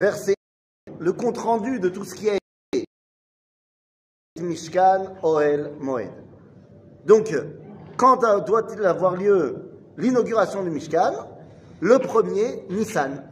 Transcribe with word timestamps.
verset, 0.00 0.34
le 0.98 1.12
compte 1.12 1.38
rendu 1.38 1.80
de 1.80 1.88
tout 1.88 2.04
ce 2.04 2.14
qui 2.14 2.30
a 2.30 2.34
été 2.34 2.84
Mishkan 4.40 5.16
Oel 5.22 5.72
Moed. 5.78 6.12
Donc, 7.04 7.34
quand 7.96 8.16
doit-il 8.44 8.84
avoir 8.84 9.16
lieu 9.16 9.72
l'inauguration 9.96 10.62
du 10.62 10.70
Mishkan? 10.70 11.28
Le 11.80 11.98
premier, 11.98 12.64
Nissan. 12.70 13.24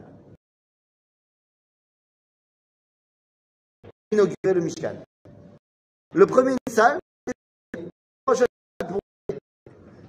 Inaugurer 4.12 4.54
le 4.54 4.60
Mishkan. 4.60 5.03
Le 6.14 6.26
premier 6.26 6.54
Nissan, 6.69 6.98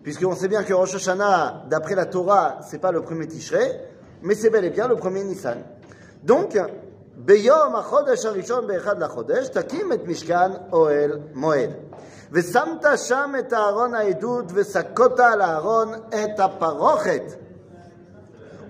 puisqu'on 0.04 0.36
sait 0.36 0.48
bien 0.48 0.64
que 0.64 0.74
Rosh 0.74 0.96
Hashanah, 0.96 1.66
d'après 1.68 1.96
la 1.96 2.06
Torah, 2.06 2.62
c'est 2.62 2.80
pas 2.80 2.92
le 2.92 3.02
premier 3.02 3.28
Tishrei, 3.28 3.90
mais 4.22 4.36
c'est 4.36 4.50
bel 4.50 4.66
et 4.66 4.70
bien 4.70 4.88
le 4.88 4.96
premier 4.96 5.24
Nissan. 5.24 5.64
Donc, 6.27 6.57
ביום 7.17 7.77
החודש 7.77 8.25
הראשון 8.27 8.67
באחד 8.67 9.03
לחודש, 9.03 9.49
תקים 9.49 9.93
את 9.93 10.07
משכן 10.07 10.51
אוהל 10.73 11.19
מועד. 11.35 11.71
ושמת 12.33 12.85
שם 12.97 13.33
את 13.39 13.53
אהרון 13.53 13.95
העדות 13.95 14.45
וסקות 14.55 15.21
על 15.21 15.41
הארון 15.41 15.95
את 15.95 16.41
הפרוכת. 16.41 17.23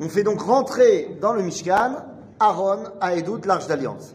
On 0.00 0.08
fait 0.08 0.24
donc 0.24 0.40
rentrer 0.40 1.16
dans 1.20 1.32
le 1.32 1.42
Mishkan 1.42 1.92
Aaron 2.40 2.90
העדות 3.00 3.46
l'arche 3.46 3.68
d'alliance. 3.68 4.14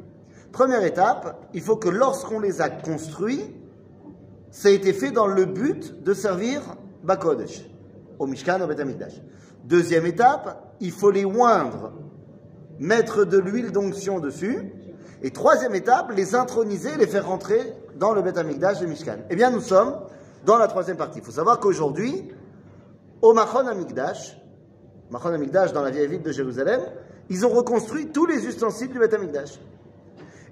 Première 0.51 0.83
étape, 0.83 1.37
il 1.53 1.61
faut 1.61 1.77
que 1.77 1.89
lorsqu'on 1.89 2.39
les 2.39 2.61
a 2.61 2.69
construits, 2.69 3.55
ça 4.51 4.67
a 4.67 4.71
été 4.71 4.91
fait 4.91 5.11
dans 5.11 5.27
le 5.27 5.45
but 5.45 6.03
de 6.03 6.13
servir 6.13 6.61
Bakodesh, 7.03 7.65
au 8.19 8.27
Mishkan, 8.27 8.59
au 8.61 8.67
Betamikdash. 8.67 9.13
Deuxième 9.63 10.05
étape, 10.05 10.75
il 10.81 10.91
faut 10.91 11.11
les 11.11 11.23
oindre, 11.23 11.93
mettre 12.79 13.23
de 13.23 13.37
l'huile 13.37 13.71
d'onction 13.71 14.19
dessus. 14.19 14.73
Et 15.23 15.31
troisième 15.31 15.75
étape, 15.75 16.11
les 16.15 16.35
introniser, 16.35 16.97
les 16.97 17.07
faire 17.07 17.27
rentrer 17.27 17.73
dans 17.95 18.13
le 18.13 18.21
Betamikdash, 18.21 18.81
le 18.81 18.87
Mishkan. 18.87 19.17
Eh 19.29 19.35
bien, 19.35 19.51
nous 19.51 19.61
sommes 19.61 19.95
dans 20.45 20.57
la 20.57 20.67
troisième 20.67 20.97
partie. 20.97 21.19
Il 21.19 21.23
faut 21.23 21.31
savoir 21.31 21.59
qu'aujourd'hui, 21.59 22.27
au 23.21 23.33
Machon 23.33 23.67
Amikdash, 23.67 24.37
Machon 25.11 25.29
Amikdash 25.29 25.71
dans 25.71 25.83
la 25.83 25.91
vieille 25.91 26.07
ville 26.07 26.23
de 26.23 26.31
Jérusalem, 26.31 26.81
ils 27.29 27.45
ont 27.45 27.49
reconstruit 27.49 28.07
tous 28.07 28.25
les 28.25 28.45
ustensiles 28.47 28.89
du 28.89 28.99
Betamikdash. 28.99 29.59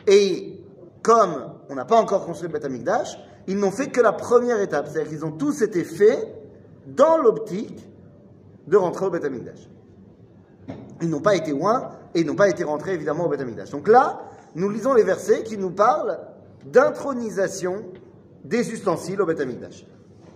Et 0.08 0.60
comme 1.02 1.52
on 1.68 1.74
n'a 1.74 1.84
pas 1.84 1.96
encore 1.96 2.26
construit 2.26 2.48
le 2.48 2.52
Beth 2.52 2.64
Amikdash, 2.64 3.18
ils 3.46 3.58
n'ont 3.58 3.70
fait 3.70 3.88
que 3.88 4.00
la 4.00 4.12
première 4.12 4.60
étape. 4.60 4.88
C'est-à-dire 4.88 5.10
qu'ils 5.10 5.24
ont 5.24 5.32
tous 5.32 5.62
été 5.62 5.84
faits 5.84 6.26
dans 6.86 7.18
l'optique 7.18 7.86
de 8.66 8.76
rentrer 8.76 9.06
au 9.06 9.10
Beth 9.10 9.24
Amikdash. 9.24 9.68
Ils 11.02 11.10
n'ont 11.10 11.20
pas 11.20 11.34
été 11.34 11.50
loin 11.50 11.90
et 12.14 12.20
ils 12.20 12.26
n'ont 12.26 12.36
pas 12.36 12.48
été 12.48 12.64
rentrés 12.64 12.94
évidemment 12.94 13.26
au 13.26 13.28
Beth 13.28 13.40
Amikdash. 13.40 13.70
Donc 13.70 13.88
là, 13.88 14.20
nous 14.54 14.70
lisons 14.70 14.94
les 14.94 15.02
versets 15.02 15.42
qui 15.42 15.58
nous 15.58 15.70
parlent 15.70 16.18
d'intronisation 16.64 17.84
des 18.44 18.70
ustensiles 18.72 19.20
au 19.20 19.26
Beth 19.26 19.40
Amikdash. 19.40 19.84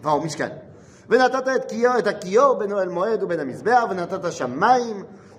Enfin, 0.02 0.16
au 0.16 0.22
Mishkan. 0.22 0.50
ונתת 1.10 1.48
את 1.98 2.06
הכיור 2.06 2.54
בין 2.54 2.72
אוהל 2.72 2.88
מועד 2.88 3.22
ובין 3.22 3.40
המזבח, 3.40 3.84
ונתת 3.90 4.32
שם 4.32 4.60
מים, 4.60 5.04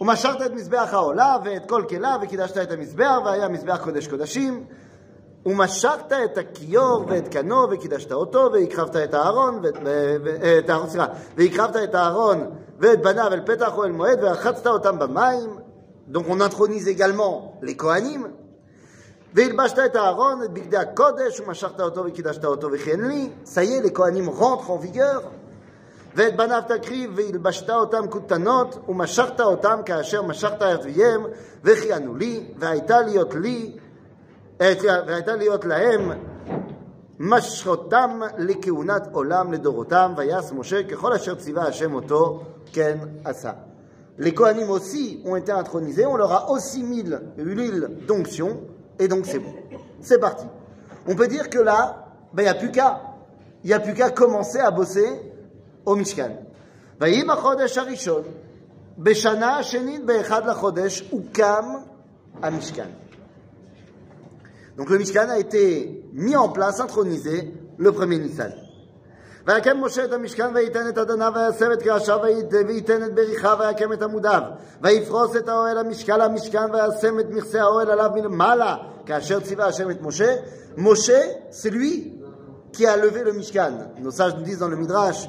ומשכת 0.00 0.42
את 0.46 0.52
מזבח 0.52 0.88
העולה 0.92 1.36
ואת 1.44 1.68
כל 1.68 1.84
כליו 1.88 2.18
וקידשת 2.22 2.58
את 2.58 2.72
המזבח 2.72 3.16
והיה 3.24 3.48
מזבח 3.48 3.80
קודש 3.84 4.08
קודשים 4.08 4.64
ומשכת 5.46 6.12
את 6.24 6.38
הכיור 6.38 7.04
ואת 7.08 7.28
קנו 7.28 7.66
וקידשת 7.70 8.12
אותו 8.12 8.50
והקרבת 8.52 8.96
את 8.96 9.14
הארון 9.14 9.60
ואת 10.22 10.70
הארון 10.70 10.88
סליחה 10.88 11.06
והקרבת 11.36 11.76
את 11.76 11.94
הארון 11.94 12.50
ואת 12.78 13.02
בניו 13.02 13.32
אל 13.32 13.40
פתח 13.40 13.72
אוהל 13.76 13.92
מועד 13.92 14.18
ורחצת 14.22 14.66
אותם 14.66 14.98
במים 14.98 15.58
donc 16.12 16.24
on 16.28 16.40
intronise 16.40 16.88
également 16.88 17.52
les 17.62 17.76
Kohanim 17.76 18.26
והלבשת 19.34 19.78
את 19.78 19.96
הארון 19.96 20.42
את 20.42 20.50
בגדי 20.50 20.76
הקודש 20.76 21.40
ומשכת 21.40 21.80
אותו 21.80 22.04
וקידשת 22.04 22.44
אותו 22.44 22.68
וכן 22.72 23.00
לי 23.00 23.30
ça 23.44 23.64
y 23.64 23.74
est 23.74 23.82
les 23.82 23.92
Kohanim 23.92 24.28
rentrent 24.28 24.70
en 24.70 24.76
vigueur 24.76 25.22
ואת 26.14 26.36
בניו 26.36 26.62
תקריב 26.68 27.12
והלבשת 27.14 27.70
אותם 27.70 28.08
כותנות 28.10 28.78
ומשכת 28.88 29.40
אותם 29.40 29.80
כאשר 29.84 30.22
משכת 30.22 30.62
אביהם 30.62 31.26
וכיהנו 31.64 32.14
לי 32.14 32.44
והייתה 32.58 33.00
להיות 33.00 33.34
לי 33.34 33.76
והייתה 34.60 35.36
להיות 35.36 35.64
להם 35.64 36.12
משכותם 37.18 38.20
לכהונת 38.38 39.08
עולם 39.12 39.52
לדורותם 39.52 40.12
ויעש 40.16 40.52
משה 40.52 40.82
ככל 40.82 41.12
אשר 41.12 41.34
ציווה 41.34 41.66
השם 41.66 41.94
אותו 41.94 42.42
כן 42.72 42.98
עשה. 43.24 43.52
Les 44.18 44.34
Kohanim 44.34 44.68
aussi 44.68 45.22
ont 45.24 45.34
été 45.34 45.50
intronisés, 45.50 46.04
on 46.04 46.16
leur 46.16 46.30
a 46.30 46.50
aussi 46.50 46.82
mis 46.82 47.02
l'huile 47.38 47.88
d'onction, 48.06 48.60
et 48.98 49.08
donc 49.08 49.24
c'est 49.24 49.38
bon. 49.38 49.54
C'est 50.02 50.18
parti. 50.18 50.44
On 51.08 51.14
peut 51.14 51.26
dire 51.26 51.48
que 51.48 51.58
là, 51.58 52.06
il 52.32 52.36
ben, 52.36 52.42
n'y 52.42 52.48
a 52.50 52.54
plus 52.54 52.70
qu'à. 52.70 53.00
Il 53.64 53.68
n'y 53.68 53.72
a 53.72 53.80
plus 53.80 53.94
qu'à 53.94 54.10
commencer 54.10 54.58
à 54.58 54.70
bosser 54.70 55.08
au 55.86 55.96
Mishkan. 55.96 56.32
ויהי 57.00 57.24
בחודש 57.24 57.78
הראשון, 57.78 58.22
בשנה 58.98 59.58
השנית 59.58 60.04
באחד 60.04 60.46
לחודש, 60.46 61.04
הוקם 61.10 61.64
המשכן. 62.42 62.88
Donc 64.76 64.90
le 64.90 64.98
Mishkan 64.98 65.28
a 65.28 65.38
été 65.38 66.04
mis 66.12 66.36
en 66.36 66.48
place, 66.48 66.80
intronisé, 66.80 67.52
le 67.78 67.92
premier 67.92 68.18
Nissan. 68.18 68.52
ויקם 69.46 69.84
משה 69.84 70.04
את 70.04 70.12
המשכן 70.12 70.54
וייתן 70.54 70.88
את 70.88 70.98
אדניו 70.98 71.32
ויסב 71.34 71.70
את 71.70 71.82
קרשיו 71.82 72.18
וייתן 72.66 73.04
את 73.04 73.14
בריחה 73.14 73.54
ויקם 73.60 73.92
את 73.92 74.02
עמודיו 74.02 74.42
ויפרוס 74.82 75.36
את 75.36 75.48
האוהל 75.48 75.78
המשקל 75.78 76.20
המשכן 76.20 76.70
וישם 76.72 77.20
את 77.20 77.26
מכסה 77.30 77.60
האוהל 77.60 77.90
עליו 77.90 78.10
מלמעלה 78.14 78.76
כאשר 79.06 79.40
ציווה 79.40 79.66
השם 79.66 79.90
את 79.90 80.02
משה. 80.02 80.36
משה, 80.76 81.20
c'est 81.50 81.70
lui 81.70 82.20
qui 82.72 82.86
a 82.86 82.96
levé 82.96 83.24
le 83.24 83.32
Mishkan. 83.32 83.72
Nos 83.98 84.12
sages 84.12 84.36
nous 84.36 84.42
disent 84.42 84.58
dans 84.58 84.68
le 84.68 84.76
Midrash, 84.76 85.28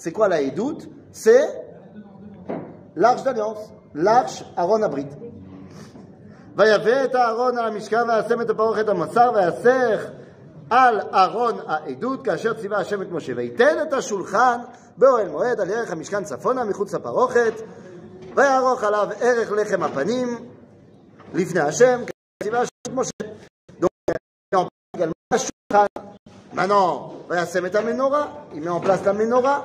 c'est 0.00 0.12
quoi 0.12 0.28
la 0.28 0.40
Edout 0.40 0.78
C'est 1.12 1.48
l'arche 2.96 3.22
d'alliance, 3.22 3.72
l'arche 3.94 4.44
Aaron 4.56 4.82
Abrit. 4.82 5.08
ויבא 6.56 7.04
את 7.04 7.14
הארון 7.14 7.58
על 7.58 7.64
המשכן 7.64 8.10
וישם 8.10 8.40
את 8.40 8.50
הפרוכת 8.50 8.88
המסר 8.88 9.30
ויסך 9.34 10.06
על 10.70 11.00
ארון 11.00 11.54
העדות 11.66 12.24
כאשר 12.24 12.54
ציווה 12.54 12.78
השם 12.78 13.02
את 13.02 13.10
משה 13.10 13.32
וייתן 13.36 13.82
את 13.82 13.92
השולחן 13.92 14.58
באוהל 14.96 15.28
מועד 15.28 15.60
על 15.60 15.70
ערך 15.70 15.92
המשכן 15.92 16.24
צפונה 16.24 16.64
מחוץ 16.64 16.94
לפרוכת 16.94 17.52
ויערוך 18.34 18.84
עליו 18.84 19.08
ערך 19.20 19.52
לחם 19.52 19.82
הפנים 19.82 20.48
לפני 21.34 21.60
השם 21.60 22.00
כאשר 22.06 22.42
ציווה 22.42 22.60
השם 22.60 22.70
את 22.86 22.92
משה. 22.92 23.10
Donc 24.54 24.66
Maintenant, 26.56 27.12
וישם 27.28 27.66
את 27.66 27.74
המנורה, 27.74 28.26
il 28.54 28.60
met 28.60 28.70
en 28.70 28.80
place 28.80 29.04
la 29.04 29.12
menorah. 29.12 29.64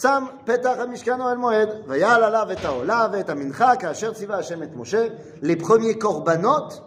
שם 0.00 0.24
פתח 0.44 0.72
על 0.78 0.88
משכן 0.88 1.20
אוהל 1.20 1.36
מועד, 1.36 1.68
ויעל 1.86 2.24
עליו 2.24 2.46
את 2.52 2.64
העולה 2.64 3.06
ואת 3.12 3.30
המנחה, 3.30 3.76
כאשר 3.76 4.12
ציווה 4.12 4.38
השם 4.38 4.62
את 4.62 4.76
משה. 4.76 5.06
Les 5.42 5.56
premiers 5.56 5.98
corbanotes 5.98 6.82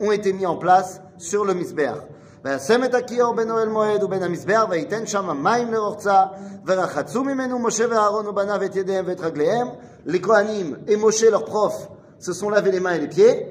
ont 0.00 0.12
été 0.12 0.32
mis 0.32 0.46
en 0.46 0.56
place 0.56 1.00
sur 1.18 1.44
le 1.44 1.54
מזבח. 1.54 1.98
וישם 2.44 2.84
את 2.84 2.94
הכיור 2.94 3.34
בין 3.34 3.50
אוהל 3.50 3.68
מועד 3.68 4.02
ובין 4.02 4.22
המזבח, 4.22 4.64
וייתן 4.70 5.06
שם 5.06 5.42
מים 5.42 5.72
לרוחצה, 5.72 6.22
ורחצו 6.66 7.24
ממנו 7.24 7.58
משה 7.58 7.84
ואהרון 7.90 8.26
ובניו 8.26 8.64
את 8.64 8.76
ידיהם 8.76 9.04
ואת 9.08 9.20
רגליהם. 9.20 9.68
Les 10.06 10.20
Kohanim 10.20 10.78
et 10.88 10.96
Moshe, 10.96 11.22
leur 11.30 11.44
prof, 11.44 11.88
se 12.18 12.32
sont 12.32 12.50
lavés 12.50 12.72
les 12.72 12.80
mains 12.80 12.94
et 12.94 12.98
les 12.98 13.08
pieds. 13.08 13.46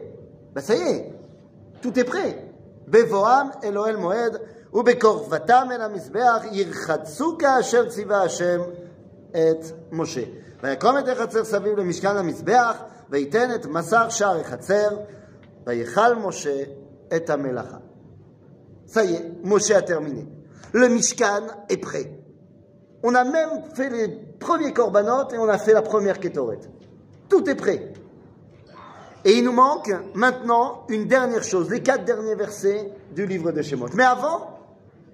Ben 0.53 0.61
ça 0.61 0.75
y 0.75 0.81
est, 0.81 1.13
tout 1.81 1.97
est 1.97 2.03
prêt. 2.03 2.35
בבואם 2.87 3.47
אל 3.63 3.77
אוהל 3.77 3.95
מועד, 3.95 4.37
ובקרבתם 4.73 5.67
אל 5.71 5.81
המזבח, 5.81 6.43
ירחצו 6.51 7.37
כאשר 7.39 7.89
ציווה 7.89 8.23
השם 8.23 8.61
את 9.35 9.65
משה. 9.91 10.23
ויקום 10.63 10.97
את 10.97 11.07
החצר 11.07 11.43
סביב 11.43 11.79
למשכן 11.79 12.17
המזבח, 12.17 12.77
וייתן 13.09 13.55
את 13.55 13.65
מסר 13.65 14.09
שער 14.09 14.39
החצר, 14.39 14.97
ויכל 15.67 16.15
משה 16.15 16.63
את 17.15 17.29
המלאכה. 17.29 17.77
Ça 18.91 19.05
y 19.05 19.13
est, 19.13 19.23
Moshe 19.43 19.71
a 19.71 19.81
terminé. 19.81 20.27
Le 20.73 20.89
Mishkan 20.89 21.43
est 21.69 21.77
prêt. 21.77 22.11
On 23.03 23.15
a 23.15 23.23
même 23.23 23.63
fait 23.73 23.89
les 23.89 24.09
premiers 24.37 24.73
corbanotes 24.73 25.31
et 25.31 25.37
on 25.37 25.47
a 25.47 25.57
fait 25.57 25.71
la 25.73 25.81
première 25.81 26.19
kétoret. 26.19 26.59
Tout 27.29 27.49
est 27.49 27.55
prêt. 27.55 27.93
Et 29.23 29.37
il 29.37 29.45
nous 29.45 29.53
manque 29.53 29.89
maintenant 30.13 30.85
une 30.89 31.07
dernière 31.07 31.43
chose, 31.43 31.69
les 31.69 31.81
quatre 31.81 32.03
derniers 32.03 32.35
versets 32.35 32.91
du 33.15 33.25
livre 33.25 33.53
de 33.53 33.61
Shemot. 33.61 33.87
Mais 33.93 34.03
avant 34.03 34.59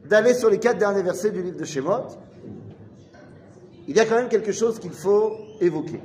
d'aller 0.05 0.33
sur 0.33 0.49
les 0.49 0.57
quatre 0.57 0.79
derniers 0.79 1.03
versets 1.03 1.29
du 1.29 1.43
livre 1.43 1.57
de 1.57 1.65
Shemot, 1.65 2.07
il 3.92 3.96
y 3.98 4.00
a 4.00 4.06
quand 4.06 4.14
même 4.14 4.30
quelque 4.30 4.52
chose 4.52 4.78
qu'il 4.78 4.92
faut 4.92 5.36
évoquer. 5.60 6.00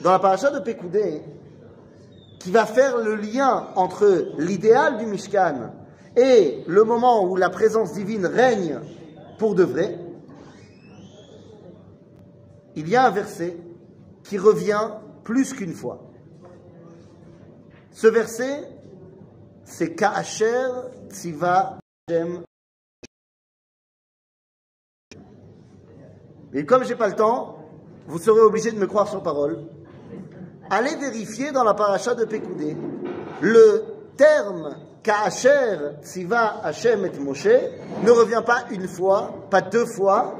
Dans 0.00 0.12
la 0.12 0.20
paracha 0.20 0.52
de 0.52 0.60
Pekoudé, 0.60 1.22
qui 2.38 2.52
va 2.52 2.66
faire 2.66 2.98
le 2.98 3.16
lien 3.16 3.66
entre 3.74 4.28
l'idéal 4.38 4.96
du 4.96 5.06
Mishkan 5.06 5.72
et 6.14 6.62
le 6.68 6.84
moment 6.84 7.24
où 7.24 7.34
la 7.34 7.50
présence 7.50 7.94
divine 7.94 8.26
règne 8.26 8.78
pour 9.40 9.56
de 9.56 9.64
vrai, 9.64 9.98
il 12.76 12.88
y 12.88 12.94
a 12.94 13.04
un 13.04 13.10
verset 13.10 13.56
qui 14.22 14.38
revient 14.38 14.88
plus 15.24 15.52
qu'une 15.52 15.74
fois. 15.74 16.12
Ce 17.90 18.06
verset, 18.06 18.68
c'est 19.64 19.96
Ka'asher 19.96 20.68
Tziva 21.10 21.80
Shem. 22.08 22.44
Et 26.54 26.64
comme 26.64 26.84
j'ai 26.84 26.94
pas 26.94 27.08
le 27.08 27.14
temps, 27.14 27.58
vous 28.06 28.18
serez 28.18 28.40
obligé 28.40 28.70
de 28.70 28.78
me 28.78 28.86
croire 28.86 29.08
sur 29.08 29.22
parole. 29.22 29.58
Allez 30.70 30.96
vérifier 30.96 31.52
dans 31.52 31.64
la 31.64 31.74
paracha 31.74 32.14
de 32.14 32.24
Pekoudé 32.24 32.76
le 33.40 33.84
terme 34.16 34.76
Ka'asher 35.02 36.00
Tziva 36.02 36.60
Hashem 36.62 37.06
et 37.06 37.18
Moshe 37.18 37.46
ne 38.02 38.10
revient 38.10 38.42
pas 38.44 38.64
une 38.70 38.88
fois, 38.88 39.46
pas 39.50 39.60
deux 39.60 39.86
fois. 39.86 40.38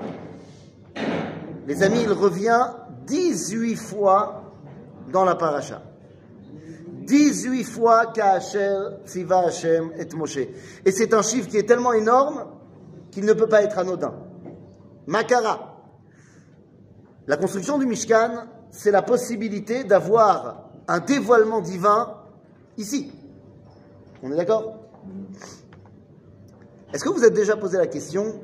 Les 1.66 1.82
amis, 1.82 2.02
il 2.02 2.12
revient 2.12 2.66
18 3.06 3.76
fois 3.76 4.42
dans 5.10 5.24
la 5.24 5.36
paracha. 5.36 5.82
18 7.04 7.64
fois 7.64 8.06
Ka'asher 8.06 8.76
Tziva 9.06 9.46
Hashem 9.46 9.92
et 9.98 10.14
Moshe. 10.14 10.38
Et 10.84 10.90
c'est 10.90 11.14
un 11.14 11.22
chiffre 11.22 11.48
qui 11.48 11.56
est 11.56 11.66
tellement 11.66 11.92
énorme 11.92 12.46
qu'il 13.10 13.24
ne 13.24 13.32
peut 13.32 13.48
pas 13.48 13.62
être 13.62 13.78
anodin. 13.78 14.14
Makara. 15.06 15.67
La 17.28 17.36
construction 17.36 17.76
du 17.76 17.84
Mishkan, 17.84 18.46
c'est 18.70 18.90
la 18.90 19.02
possibilité 19.02 19.84
d'avoir 19.84 20.70
un 20.88 20.98
dévoilement 20.98 21.60
divin 21.60 22.16
ici. 22.78 23.12
On 24.22 24.32
est 24.32 24.36
d'accord? 24.36 24.78
Est-ce 26.94 27.04
que 27.04 27.10
vous 27.10 27.24
êtes 27.24 27.34
déjà 27.34 27.58
posé 27.58 27.76
la 27.76 27.86
question 27.86 28.40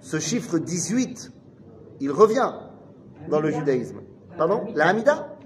Ce 0.00 0.18
chiffre 0.18 0.58
18, 0.58 1.30
il 2.00 2.10
revient 2.10 2.54
dans 3.28 3.40
le 3.40 3.50
judaïsme? 3.50 4.00
Pardon? 4.38 4.72
La 4.74 4.88
Hamida? 4.88 5.36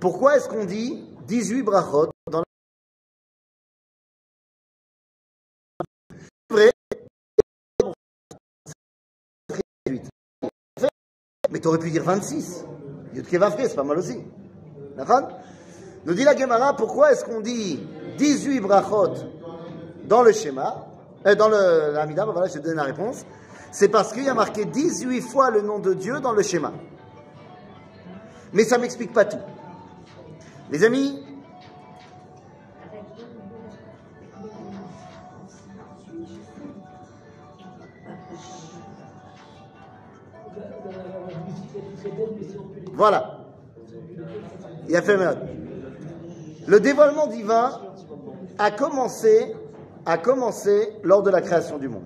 Pourquoi 0.00 0.36
est-ce 0.36 0.50
qu'on 0.50 0.66
dit 0.66 1.08
18 1.26 1.62
brachot 1.62 2.10
dans 2.30 2.40
la 2.40 2.44
vrai 6.50 6.74
mais 11.54 11.60
tu 11.60 11.68
aurais 11.68 11.78
pu 11.78 11.90
dire 11.90 12.02
26 12.02 12.66
c'est 13.14 13.74
pas 13.76 13.84
mal 13.84 13.98
aussi 13.98 14.18
d'accord? 14.96 15.28
Nous 16.04 16.12
dit 16.12 16.24
la 16.24 16.36
Gemara 16.36 16.76
pourquoi 16.76 17.12
est-ce 17.12 17.24
qu'on 17.24 17.40
dit 17.40 17.80
18 18.18 18.60
brachot 18.60 19.14
dans 20.06 20.22
le 20.22 20.32
schéma 20.32 20.88
euh, 21.26 21.34
dans 21.34 21.48
l'Amida, 21.48 22.24
voilà, 22.26 22.48
je 22.48 22.58
donne 22.58 22.76
la 22.76 22.82
réponse. 22.82 23.24
C'est 23.72 23.88
parce 23.88 24.12
qu'il 24.12 24.24
y 24.24 24.28
a 24.28 24.34
marqué 24.34 24.66
18 24.66 25.20
fois 25.22 25.50
le 25.50 25.62
nom 25.62 25.78
de 25.78 25.94
Dieu 25.94 26.20
dans 26.20 26.32
le 26.32 26.42
schéma. 26.42 26.72
Mais 28.52 28.64
ça 28.64 28.76
ne 28.76 28.82
m'explique 28.82 29.12
pas 29.12 29.24
tout. 29.24 29.38
Les 30.70 30.84
amis, 30.84 31.23
voilà. 42.92 43.40
Il 44.88 44.96
a 44.96 45.02
fait. 45.02 45.18
Le 46.66 46.80
dévoilement 46.80 47.26
divin 47.26 47.80
a 48.58 48.70
commencé, 48.70 49.54
a 50.06 50.18
commencé 50.18 50.92
lors 51.02 51.22
de 51.22 51.30
la 51.30 51.40
création 51.40 51.78
du 51.78 51.88
monde. 51.88 52.04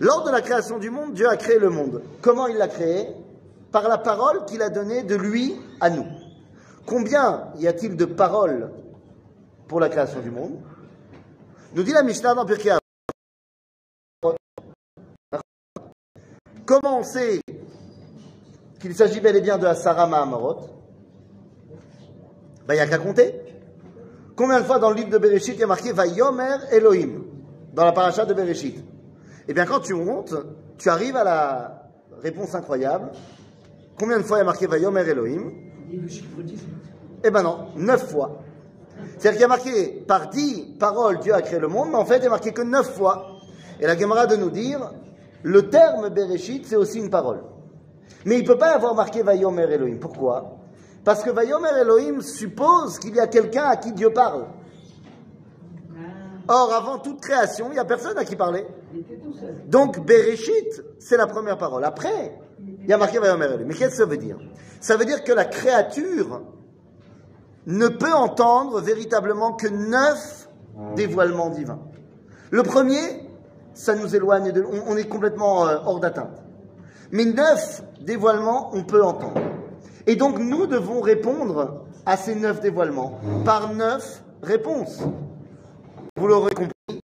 Lors 0.00 0.24
de 0.24 0.30
la 0.30 0.40
création 0.40 0.78
du 0.78 0.90
monde, 0.90 1.12
Dieu 1.12 1.28
a 1.28 1.36
créé 1.36 1.58
le 1.58 1.70
monde. 1.70 2.02
Comment 2.22 2.46
il 2.46 2.56
l'a 2.56 2.68
créé? 2.68 3.08
Par 3.70 3.88
la 3.88 3.98
parole 3.98 4.44
qu'il 4.46 4.62
a 4.62 4.70
donnée 4.70 5.02
de 5.02 5.14
lui 5.14 5.54
à 5.80 5.90
nous. 5.90 6.06
Combien 6.86 7.52
y 7.58 7.68
a-t-il 7.68 7.96
de 7.96 8.04
paroles 8.04 8.70
pour 9.68 9.78
la 9.78 9.88
création 9.88 10.20
du 10.20 10.30
monde? 10.30 10.58
Nous 11.74 11.82
dit 11.82 11.92
la 11.92 12.02
Mishnah 12.02 12.34
dans 12.34 12.44
Pirkei 12.44 12.72
Comment 16.66 16.98
on 16.98 17.02
sait 17.02 17.40
qu'il 18.80 18.94
s'agit 18.94 19.20
bel 19.20 19.36
et 19.36 19.40
bien 19.40 19.58
de 19.58 19.66
Asara 19.66 20.06
Mahamarot 20.06 20.56
Ben, 22.66 22.74
il 22.74 22.76
n'y 22.76 22.80
a 22.80 22.86
qu'à 22.86 22.98
compter. 22.98 23.34
Combien 24.34 24.60
de 24.60 24.64
fois 24.64 24.78
dans 24.78 24.90
le 24.90 24.96
livre 24.96 25.10
de 25.10 25.18
Bereshit 25.18 25.54
il 25.54 25.60
y 25.60 25.64
a 25.64 25.66
marqué 25.66 25.92
Vayomer 25.92 26.56
Elohim 26.72 27.24
dans 27.74 27.84
la 27.84 27.92
paracha 27.92 28.24
de 28.24 28.32
Bereshit 28.32 28.82
Eh 29.46 29.52
bien, 29.52 29.66
quand 29.66 29.80
tu 29.80 29.92
montes, 29.92 30.34
tu 30.78 30.88
arrives 30.88 31.16
à 31.16 31.24
la 31.24 31.90
réponse 32.22 32.54
incroyable. 32.54 33.10
Combien 33.98 34.16
de 34.16 34.22
fois 34.22 34.38
il 34.38 34.40
y 34.40 34.42
a 34.42 34.46
marqué 34.46 34.66
Vayomer 34.66 35.02
Elohim? 35.02 35.52
Eh 37.22 37.30
bien 37.30 37.42
non, 37.42 37.66
neuf 37.76 38.10
fois. 38.10 38.40
C'est-à-dire 39.18 39.32
qu'il 39.32 39.40
y 39.40 39.44
a 39.44 39.48
marqué 39.48 40.04
par 40.08 40.30
dix 40.30 40.74
paroles 40.78 41.18
Dieu 41.20 41.34
a 41.34 41.42
créé 41.42 41.58
le 41.58 41.68
monde, 41.68 41.88
mais 41.90 41.96
en 41.96 42.06
fait 42.06 42.16
il 42.16 42.22
n'y 42.22 42.26
a 42.28 42.30
marqué 42.30 42.52
que 42.52 42.62
neuf 42.62 42.94
fois. 42.94 43.26
Et 43.78 43.86
la 43.86 43.98
Gemara 43.98 44.26
de 44.26 44.36
nous 44.36 44.50
dire, 44.50 44.90
le 45.42 45.68
terme 45.68 46.08
Bereshit 46.08 46.66
c'est 46.66 46.76
aussi 46.76 46.98
une 46.98 47.10
parole. 47.10 47.42
Mais 48.24 48.36
il 48.36 48.42
ne 48.42 48.46
peut 48.46 48.58
pas 48.58 48.74
avoir 48.74 48.94
marqué 48.94 49.22
Vayomer 49.22 49.64
Elohim. 49.70 49.98
Pourquoi? 49.98 50.56
Parce 51.04 51.22
que 51.22 51.30
Vayomer 51.30 51.70
Elohim 51.80 52.20
suppose 52.20 52.98
qu'il 52.98 53.14
y 53.14 53.20
a 53.20 53.26
quelqu'un 53.26 53.64
à 53.64 53.76
qui 53.76 53.92
Dieu 53.92 54.10
parle. 54.10 54.46
Or, 56.48 56.72
avant 56.72 56.98
toute 56.98 57.20
création, 57.20 57.68
il 57.68 57.74
n'y 57.74 57.78
a 57.78 57.84
personne 57.84 58.18
à 58.18 58.24
qui 58.24 58.36
parler. 58.36 58.66
Donc, 59.66 60.04
Bereshit, 60.04 60.82
c'est 60.98 61.16
la 61.16 61.26
première 61.26 61.56
parole. 61.56 61.84
Après, 61.84 62.38
il 62.58 62.88
y 62.88 62.92
a 62.92 62.98
marqué 62.98 63.18
Vayomer 63.18 63.46
Elohim. 63.46 63.66
Mais 63.66 63.74
qu'est-ce 63.74 63.92
que 63.92 63.96
ça 63.98 64.06
veut 64.06 64.16
dire? 64.16 64.36
Ça 64.80 64.96
veut 64.96 65.04
dire 65.04 65.22
que 65.22 65.32
la 65.32 65.44
créature 65.44 66.42
ne 67.66 67.88
peut 67.88 68.12
entendre 68.12 68.80
véritablement 68.80 69.52
que 69.52 69.68
neuf 69.68 70.48
dévoilements 70.96 71.50
divins. 71.50 71.80
Le 72.50 72.62
premier, 72.62 73.28
ça 73.74 73.94
nous 73.94 74.14
éloigne 74.16 74.52
de... 74.52 74.64
On 74.86 74.96
est 74.96 75.08
complètement 75.08 75.68
euh, 75.68 75.78
hors 75.84 76.00
d'atteinte. 76.00 76.42
Mais 77.12 77.24
neuf 77.24 77.82
dévoilements, 78.00 78.70
on 78.72 78.84
peut 78.84 79.02
entendre. 79.02 79.40
Et 80.06 80.16
donc 80.16 80.38
nous 80.38 80.66
devons 80.66 81.00
répondre 81.00 81.84
à 82.06 82.16
ces 82.16 82.34
neuf 82.34 82.60
dévoilements 82.60 83.20
par 83.44 83.72
neuf 83.72 84.22
réponses. 84.42 85.00
Vous 86.16 86.26
l'aurez 86.26 86.54
compris. 86.54 87.00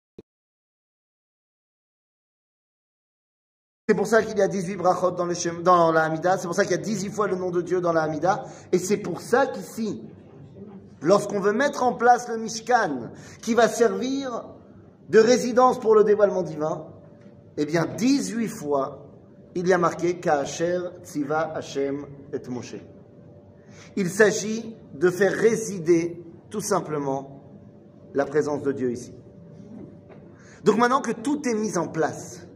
C'est 3.88 3.95
pour 3.95 4.07
ça 4.07 4.24
qu'il 4.24 4.38
y 4.38 4.41
a 4.41 4.48
18 4.48 4.77
brachot 4.77 5.12
dans, 5.12 5.91
la 5.91 6.03
Hamida, 6.03 6.38
c'est 6.38 6.48
pour 6.48 6.55
ça 6.55 6.63
qu'il 6.63 6.72
y 6.72 6.79
a 6.79 6.81
18 6.81 7.10
fois 7.10 7.27
le 7.27 7.36
nom 7.36 7.51
de 7.51 7.62
Dieu 7.62 7.81
dans 7.81 7.91
la 7.91 8.03
Hamida, 8.03 8.45
et 8.72 8.79
c'est 8.79 8.98
pour 8.98 9.19
ça 9.19 9.45
qu'ici, 9.45 10.01
lorsqu'on 11.01 11.41
veut 11.41 11.51
mettre 11.51 11.83
en 11.83 11.93
place 11.93 12.29
le 12.29 12.38
Mishkan, 12.38 13.12
qui 13.41 13.53
va 13.53 13.67
servir 13.67 14.45
de 15.10 15.19
résidence 15.19 15.81
pour 15.81 15.95
le 15.95 16.05
dévoilement 16.05 16.43
divin, 16.43 16.88
eh 17.57 17.65
bien 17.65 17.86
18 17.86 18.48
fois, 18.48 19.03
il 19.55 19.67
y 19.67 19.74
a 19.74 19.77
marqué 19.77 20.19
Ka'asher 20.19 20.79
Tziva 21.03 21.53
Hashem 21.55 22.05
et 22.31 22.50
Moshe. 22.50 22.75
Il 23.95 24.10
s'agit 24.10 24.75
de 24.93 25.10
faire 25.10 25.33
résider 25.33 26.24
tout 26.50 26.62
simplement 26.62 27.43
la 28.13 28.25
présence 28.25 28.63
de 28.63 28.72
Dieu 28.72 28.91
ici. 28.91 29.13
Donc 30.63 30.77
maintenant 30.77 31.01
que 31.01 31.12
tout 31.12 31.48
est 31.48 31.53
mis 31.53 31.77
en 31.77 31.88
place, 31.88 32.48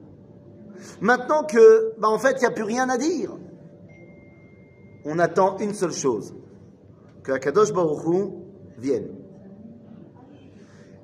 maintenant 1.02 1.44
que, 1.44 1.94
bah 2.00 2.08
en 2.08 2.20
fait, 2.20 2.38
il 2.38 2.40
n'y 2.40 2.46
a 2.46 2.52
plus 2.52 2.64
rien 2.64 2.90
à 2.90 2.98
dire, 2.98 3.36
on 5.06 5.20
attend 5.20 5.58
une 5.58 5.74
seule 5.74 5.94
chose, 5.94 6.34
que 7.24 7.32
Akadosh 7.32 7.74
Baruch 7.74 8.32
vienne. 8.78 9.10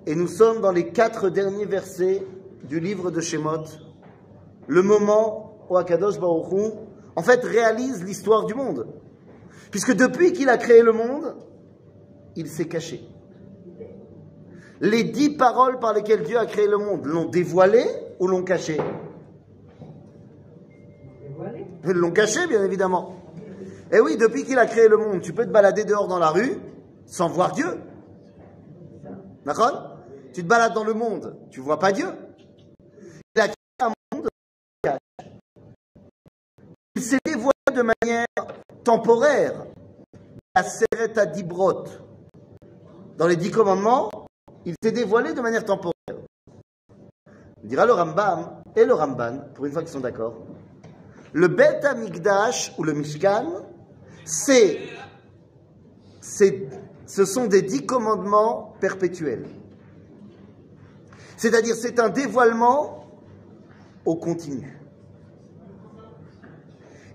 Et 0.06 0.16
nous 0.16 0.28
sommes 0.28 0.62
dans 0.62 0.72
les 0.72 0.90
quatre 0.90 1.30
derniers 1.30 1.66
versets 1.66 2.26
du 2.64 2.80
livre 2.80 3.12
de 3.12 3.22
Shemot, 3.22 3.66
le 4.68 4.82
moment 4.82 5.43
en 5.70 7.22
fait, 7.22 7.44
réalise 7.44 8.04
l'histoire 8.04 8.46
du 8.46 8.54
monde. 8.54 8.88
Puisque 9.72 9.96
depuis 9.96 10.34
qu'il 10.34 10.50
a 10.50 10.58
créé 10.58 10.82
le 10.82 10.92
monde, 10.92 11.36
il 12.36 12.48
s'est 12.48 12.68
caché. 12.68 13.08
Les 14.82 15.04
dix 15.04 15.32
paroles 15.32 15.80
par 15.80 15.94
lesquelles 15.94 16.24
Dieu 16.24 16.38
a 16.38 16.46
créé 16.46 16.68
le 16.68 16.78
monde 16.78 17.06
l'ont 17.06 17.30
dévoilé 17.30 17.86
ou 18.20 18.28
l'ont 18.28 18.44
caché? 18.44 18.78
Ils 21.86 21.92
l'ont 21.92 22.12
caché, 22.12 22.48
bien 22.48 22.64
évidemment. 22.64 23.16
Et 23.92 24.00
oui, 24.00 24.18
depuis 24.18 24.44
qu'il 24.44 24.58
a 24.58 24.66
créé 24.66 24.88
le 24.88 24.98
monde, 24.98 25.22
tu 25.22 25.34
peux 25.34 25.46
te 25.46 25.52
balader 25.52 25.84
dehors 25.86 26.08
dans 26.08 26.20
la 26.20 26.30
rue 26.30 26.58
sans 27.06 27.28
voir 27.28 27.52
Dieu. 27.52 27.80
D'accord? 29.46 29.98
Tu 30.34 30.44
te 30.44 30.48
balades 30.48 30.74
dans 30.74 30.84
le 30.84 30.94
monde, 30.94 31.38
tu 31.52 31.60
vois 31.60 31.80
pas 31.80 31.92
Dieu. 31.92 32.08
Il 37.04 37.10
s'est 37.10 37.20
dévoilé 37.26 37.52
de 37.76 37.82
manière 37.82 38.26
temporaire. 38.86 39.66
Sereta 40.56 41.26
Dibrot. 41.26 41.84
Dans 43.18 43.28
les 43.28 43.36
dix 43.36 43.52
commandements, 43.52 44.10
il 44.64 44.74
s'est 44.82 44.94
dévoilé 44.94 45.34
de 45.34 45.42
manière 45.42 45.66
temporaire. 45.66 45.94
On 47.62 47.68
dira 47.68 47.86
le 47.86 47.92
Rambam 47.92 48.64
et 48.78 48.86
le 48.86 48.94
Ramban, 48.94 49.50
pour 49.54 49.66
une 49.66 49.74
fois 49.74 49.82
qu'ils 49.82 49.92
sont 49.92 50.00
d'accord. 50.00 50.46
Le 51.34 51.50
Bet 51.50 51.84
Amigdash 51.84 52.74
ou 52.78 52.86
le 52.86 52.94
Mishkan, 52.94 53.66
c'est, 54.24 54.80
ce 56.22 57.26
sont 57.26 57.48
des 57.48 57.64
dix 57.64 57.86
commandements 57.86 58.76
perpétuels. 58.80 59.46
C'est-à-dire, 61.36 61.76
c'est 61.76 62.00
un 62.00 62.08
dévoilement 62.08 63.08
au 64.06 64.16
continu. 64.16 64.83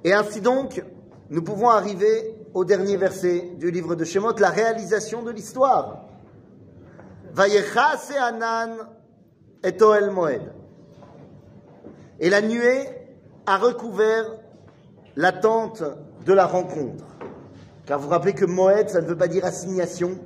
Et 0.05 0.13
ainsi 0.13 0.41
donc, 0.41 0.83
nous 1.31 1.43
pouvons 1.43 1.69
arriver 1.69 2.35
au 2.55 2.65
dernier 2.65 2.97
verset 2.97 3.53
du 3.57 3.71
livre 3.71 3.95
de 3.95 4.05
Shemot, 4.05 4.37
la 4.39 4.51
réalisation 4.51 5.23
de 5.23 5.31
l'histoire. 5.31 6.05
Vayechase 7.33 8.15
Anan 8.19 8.77
et 9.63 9.73
Moed. 10.11 10.53
Et 12.21 12.31
la 12.31 12.41
nuée 12.41 12.89
a 13.47 13.59
recouvert 13.59 14.25
la 15.17 15.33
tente 15.33 15.83
de 16.25 16.33
la 16.33 16.47
rencontre. 16.47 17.05
Car 17.87 17.99
vous 17.99 18.05
vous 18.05 18.11
rappelez 18.11 18.35
que 18.35 18.45
Moed, 18.45 18.89
ça 18.89 19.01
ne 19.01 19.07
veut 19.07 19.17
pas 19.17 19.29
dire 19.29 19.45
assignation. 19.45 20.19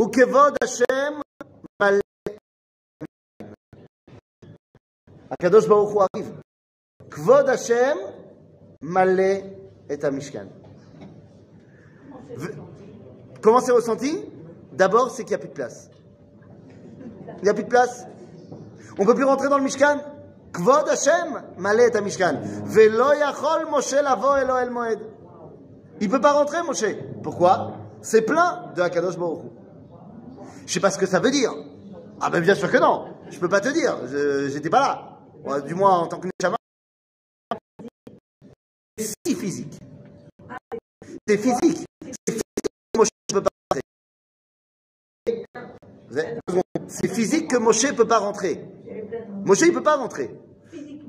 Ou 0.00 0.06
Kevod 0.08 0.54
Hashem 0.62 1.22
Akadosh 5.30 5.66
Baruch 5.68 5.92
Hu 5.92 5.98
arrive. 6.00 6.32
Kvod 7.10 7.48
Hashem 7.48 7.98
malé 8.80 9.44
et 9.88 10.10
Mishkan. 10.10 10.46
Comment 13.42 13.60
c'est 13.60 13.72
ressenti? 13.72 14.24
D'abord, 14.72 15.10
c'est 15.10 15.24
qu'il 15.24 15.30
n'y 15.30 15.34
a 15.34 15.38
plus 15.38 15.48
de 15.48 15.54
place. 15.54 15.90
Il 17.38 17.42
n'y 17.42 17.48
a 17.48 17.54
plus 17.54 17.64
de 17.64 17.68
place. 17.68 18.06
On 18.98 19.02
ne 19.02 19.06
peut 19.06 19.14
plus 19.16 19.24
rentrer 19.24 19.48
dans 19.48 19.58
le 19.58 19.64
Mishkan. 19.64 20.00
Kvod 20.52 20.88
Hashem 20.88 21.42
malé 21.56 21.90
et 21.92 22.00
Mishkan. 22.00 22.40
Velo 22.64 23.14
yachol 23.14 23.66
Moshe 23.68 24.00
lavo 24.00 24.36
elo 24.36 24.56
el 24.58 24.70
moed. 24.70 25.00
Il 26.00 26.06
ne 26.06 26.12
peut 26.12 26.20
pas 26.20 26.34
rentrer, 26.34 26.62
Moshe. 26.62 26.84
Pourquoi? 27.24 27.72
C'est 28.00 28.22
plein 28.22 28.72
de 28.76 28.82
Akadosh 28.82 29.18
Baruch 29.18 29.42
Hu. 29.42 29.57
Je 30.68 30.74
sais 30.74 30.80
pas 30.80 30.90
ce 30.90 30.98
que 30.98 31.06
ça 31.06 31.18
veut 31.18 31.30
dire. 31.30 31.50
Ah 32.20 32.28
ben 32.28 32.42
bien 32.42 32.54
sûr 32.54 32.70
que 32.70 32.76
non. 32.76 33.06
Je 33.30 33.38
peux 33.38 33.48
pas 33.48 33.62
te 33.62 33.70
dire. 33.70 34.06
Je 34.06 34.54
n'étais 34.54 34.68
pas 34.68 34.80
là 34.80 35.60
du 35.62 35.74
moins 35.74 36.00
en 36.00 36.06
tant 36.06 36.20
que 36.20 36.26
Neshama, 36.26 36.58
c'est 38.98 39.14
si 39.26 39.34
physique. 39.34 39.78
C'est 41.26 41.38
physique. 41.38 41.86
C'est 42.02 42.32
physique 42.34 42.44
que 42.92 42.98
Moshe 42.98 43.08
ne 43.30 43.34
peut 43.34 43.42
pas 43.42 43.50
rentrer. 43.70 43.80
C'est 46.88 47.08
physique 47.08 47.48
que 47.48 47.56
Moshe 47.56 47.84
ne 47.84 47.92
peut 47.92 48.06
pas 48.06 48.18
rentrer. 48.18 48.62
Moshe 49.46 49.62
ne 49.62 49.70
peut 49.70 49.82
pas 49.82 49.96
rentrer. 49.96 50.38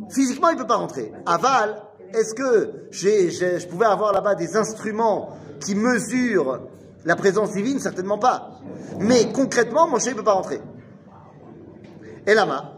Physiquement, 0.10 0.52
il 0.52 0.56
ne 0.56 0.62
peut 0.62 0.68
pas 0.68 0.78
rentrer. 0.78 1.12
Aval, 1.26 1.84
est-ce 2.14 2.34
que 2.34 2.88
je 2.92 3.68
pouvais 3.68 3.88
avoir 3.88 4.14
là-bas 4.14 4.36
des 4.36 4.56
instruments 4.56 5.38
qui 5.60 5.76
mesurent 5.76 6.62
la 7.05 7.17
présence 7.17 7.53
divine 7.53 7.79
Certainement 7.79 8.19
pas. 8.19 8.61
Mais 8.99 9.33
concrètement, 9.33 9.89
Moshe 9.89 10.07
ne 10.07 10.15
peut 10.15 10.25
pas 10.25 10.33
rentrer. 10.33 10.61
Et 12.27 12.35
là-bas, 12.35 12.75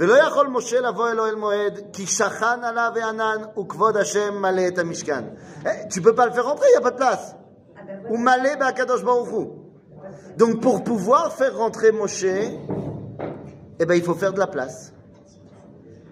ולא 0.00 0.14
יכול 0.14 0.48
משה 0.48 0.80
לבוא 0.80 1.10
אלו 1.10 1.26
אל 1.26 1.34
מועד, 1.34 1.80
כי 1.92 2.06
שכן 2.06 2.64
עליו 2.64 2.92
הענן 2.96 3.36
וכבוד 3.58 3.96
השם 3.96 4.34
מלא 4.42 4.68
את 4.68 4.78
המשכן. 4.78 5.24
Tu 5.90 6.00
peux 6.00 6.14
pas 6.14 6.26
le 6.26 6.32
faire 6.32 6.46
rentrer, 6.46 6.66
il 6.68 6.72
n'y 6.72 6.78
a 6.78 6.80
pas 6.80 6.90
de 6.90 6.96
place. 6.96 7.36
Ou 8.08 8.16
malé 8.16 8.56
ba'akadosh 8.56 9.04
baruch 9.04 9.28
Hu. 9.28 9.46
Donc 10.38 10.60
pour 10.62 10.84
pouvoir 10.84 11.32
faire 11.34 11.56
rentrer 11.56 11.92
Moshe, 11.92 12.24
eh 12.24 13.84
ben 13.84 13.94
il 13.94 14.02
faut 14.02 14.14
faire 14.14 14.32
de 14.32 14.38
la 14.38 14.46
place. 14.46 14.94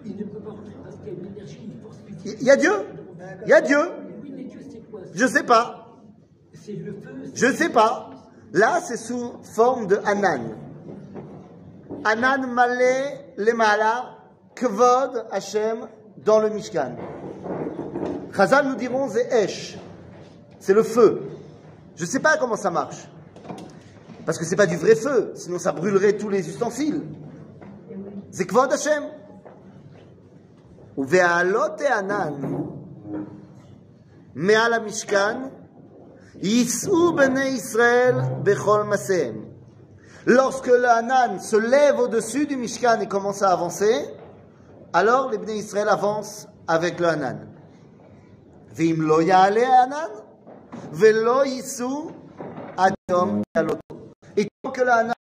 Il 0.05 0.17
ne 0.17 0.23
peut 0.23 0.39
pas 0.39 0.51
rentrer 0.51 0.75
parce 0.83 0.95
qu'il 0.97 1.07
y 1.07 1.09
a 1.09 1.19
une 1.19 1.25
énergie, 1.33 1.59
une 1.65 1.81
force 1.81 1.97
Il 2.41 2.43
y 2.43 2.51
a 2.51 2.57
Dieu. 2.57 2.73
Il 3.45 3.49
y 3.49 3.53
a 3.53 3.61
Dieu. 3.61 3.83
Je 5.15 5.25
sais 5.25 5.43
pas. 5.43 5.82
Je 7.34 7.46
ne 7.46 7.52
sais 7.52 7.68
pas. 7.68 8.10
Là, 8.52 8.80
c'est 8.80 8.96
sous 8.96 9.32
forme 9.42 9.86
de 9.86 9.98
Anan. 10.04 10.56
Anan 12.04 12.46
Malé 12.46 13.34
Lemala 13.36 14.18
Kvod 14.54 15.26
Hashem 15.32 15.88
dans 16.18 16.38
le 16.38 16.50
Mishkan. 16.50 16.96
Chazal 18.34 18.68
nous 18.68 18.76
dirons 18.76 19.08
Zeesh. 19.08 19.76
C'est 20.60 20.74
le 20.74 20.82
feu. 20.82 21.22
Je 21.96 22.04
ne 22.04 22.08
sais 22.08 22.20
pas 22.20 22.36
comment 22.36 22.56
ça 22.56 22.70
marche. 22.70 23.08
Parce 24.24 24.38
que 24.38 24.44
ce 24.44 24.50
n'est 24.50 24.56
pas 24.56 24.66
du 24.66 24.76
vrai 24.76 24.94
feu, 24.94 25.32
sinon 25.34 25.58
ça 25.58 25.72
brûlerait 25.72 26.16
tous 26.16 26.28
les 26.28 26.48
ustensiles. 26.48 27.02
C'est 28.30 28.46
Kvod 28.46 28.72
Hashem. 28.72 29.04
Uvealot 30.96 31.76
Anan. 31.90 32.68
Me'al 34.34 34.82
Mishkan. 34.84 35.50
Israël 36.42 38.16
Bechol 38.42 38.84
Masem. 38.86 39.44
Lorsque 40.26 40.66
le 40.68 40.88
Hanan 40.88 41.38
se 41.38 41.56
lève 41.56 41.98
au-dessus 41.98 42.46
du 42.46 42.56
Mishkan 42.56 43.00
et 43.00 43.08
commence 43.08 43.42
à 43.42 43.50
avancer, 43.50 44.06
alors 44.92 45.30
les 45.30 45.38
Bnei 45.38 45.58
Israël 45.58 45.88
avancent 45.88 46.48
avec 46.66 46.98
le 46.98 47.08
Hanan. 47.08 47.48
Vim 48.74 48.96
lo 48.98 49.20
yale 49.20 49.64
Hanan, 49.64 50.10
velo 50.92 51.44
yisu 51.44 52.10
adom 52.76 53.42
yaloto. 53.54 53.80
Et 54.36 54.48
tant 54.62 54.70
que 54.70 54.80
le 54.80 54.90
Hanan 54.90 55.14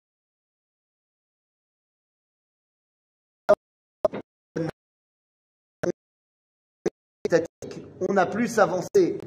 on 8.09 8.17
a 8.17 8.27
plus 8.27 8.59
avancé 8.59 9.19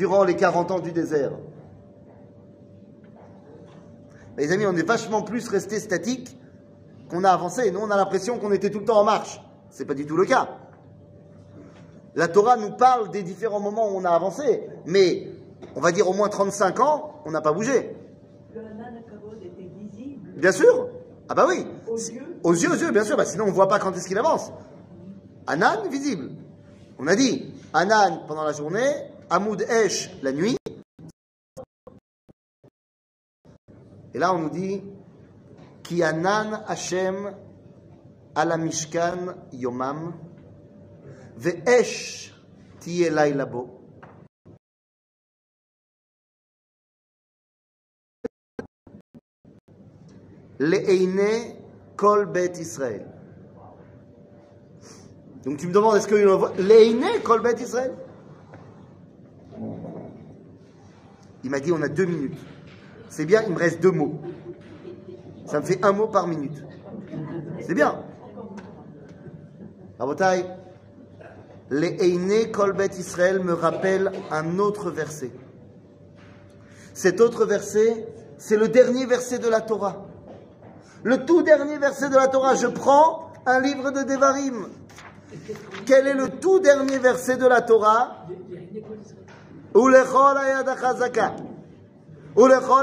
durant 0.00 0.24
les 0.24 0.34
40 0.34 0.70
ans 0.70 0.80
du 0.80 0.92
désert. 0.92 1.32
Les 4.38 4.50
amis, 4.50 4.64
on 4.64 4.74
est 4.74 4.82
vachement 4.82 5.20
plus 5.20 5.46
resté 5.46 5.78
statique 5.78 6.38
qu'on 7.10 7.22
a 7.22 7.28
avancé. 7.28 7.70
Nous, 7.70 7.80
on 7.80 7.90
a 7.90 7.98
l'impression 7.98 8.38
qu'on 8.38 8.50
était 8.50 8.70
tout 8.70 8.78
le 8.78 8.86
temps 8.86 9.00
en 9.00 9.04
marche. 9.04 9.42
C'est 9.68 9.84
pas 9.84 9.92
du 9.92 10.06
tout 10.06 10.16
le 10.16 10.24
cas. 10.24 10.56
La 12.14 12.28
Torah 12.28 12.56
nous 12.56 12.70
parle 12.70 13.10
des 13.10 13.22
différents 13.22 13.60
moments 13.60 13.90
où 13.92 13.98
on 13.98 14.04
a 14.06 14.10
avancé, 14.10 14.62
mais 14.86 15.28
on 15.76 15.82
va 15.82 15.92
dire 15.92 16.08
au 16.08 16.14
moins 16.14 16.30
35 16.30 16.80
ans, 16.80 17.20
on 17.26 17.30
n'a 17.30 17.42
pas 17.42 17.52
bougé. 17.52 17.94
Le 18.54 18.60
Hanan 18.60 18.96
Akavod 18.96 19.36
était 19.42 19.68
visible 19.78 20.30
Bien 20.34 20.52
sûr. 20.52 20.88
Ah 21.28 21.34
bah 21.34 21.44
oui. 21.46 21.66
aux 21.86 21.98
yeux. 21.98 22.38
Aux 22.42 22.54
yeux, 22.54 22.70
aux 22.70 22.74
yeux, 22.74 22.90
bien 22.90 23.04
sûr. 23.04 23.18
Bah 23.18 23.26
sinon, 23.26 23.44
on 23.44 23.48
ne 23.48 23.52
voit 23.52 23.68
pas 23.68 23.78
quand 23.78 23.94
est-ce 23.94 24.08
qu'il 24.08 24.16
avance. 24.16 24.50
Anan, 25.46 25.86
visible. 25.90 26.30
On 26.98 27.06
a 27.06 27.14
dit 27.14 27.52
Anan 27.74 28.22
pendant 28.26 28.44
la 28.44 28.52
journée, 28.52 29.09
Hamoud 29.30 29.62
Esh 29.62 30.10
la 30.22 30.32
nuit. 30.32 30.56
Et 34.12 34.18
là, 34.18 34.34
on 34.34 34.40
nous 34.40 34.50
dit 34.50 34.82
Ki 35.84 36.02
Anan 36.02 36.64
Hashem 36.66 37.32
ala 38.34 38.56
Mishkan 38.56 39.36
Yomam 39.52 40.14
ve'esh 41.36 42.34
tiye 42.80 43.10
laila 43.10 43.46
bo. 43.46 43.68
Le'eine 50.58 51.56
kol 51.96 52.26
bet 52.26 52.58
Israël. 52.58 53.06
Donc 55.44 55.56
tu 55.58 55.68
me 55.68 55.72
demandes, 55.72 55.96
est-ce 55.96 56.08
voit 56.36 56.52
Le'eine 56.58 57.22
kol 57.22 57.42
bet 57.42 57.60
Israël? 57.60 57.94
Il 61.50 61.54
m'a 61.54 61.58
dit, 61.58 61.72
on 61.72 61.82
a 61.82 61.88
deux 61.88 62.04
minutes. 62.04 62.38
C'est 63.08 63.24
bien, 63.24 63.42
il 63.42 63.52
me 63.52 63.58
reste 63.58 63.82
deux 63.82 63.90
mots. 63.90 64.20
Ça 65.46 65.58
me 65.58 65.66
fait 65.66 65.84
un 65.84 65.90
mot 65.90 66.06
par 66.06 66.28
minute. 66.28 66.64
C'est 67.66 67.74
bien. 67.74 68.04
Rabotai, 69.98 70.44
Le'eine 71.70 72.52
kol 72.52 72.72
bet 72.74 72.90
Israël 72.96 73.40
me 73.40 73.52
rappelle 73.52 74.12
un 74.30 74.60
autre 74.60 74.92
verset. 74.92 75.32
Cet 76.94 77.20
autre 77.20 77.44
verset, 77.46 78.06
c'est 78.38 78.56
le 78.56 78.68
dernier 78.68 79.06
verset 79.06 79.40
de 79.40 79.48
la 79.48 79.60
Torah. 79.60 80.06
Le 81.02 81.24
tout 81.24 81.42
dernier 81.42 81.78
verset 81.78 82.10
de 82.10 82.14
la 82.14 82.28
Torah. 82.28 82.54
Je 82.54 82.68
prends 82.68 83.32
un 83.44 83.60
livre 83.60 83.90
de 83.90 84.04
Devarim. 84.04 84.68
Quel 85.84 86.06
est 86.06 86.14
le 86.14 86.28
tout 86.28 86.60
dernier 86.60 86.98
verset 86.98 87.38
de 87.38 87.46
la 87.48 87.60
Torah? 87.60 88.24